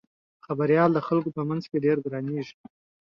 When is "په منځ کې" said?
1.37-1.83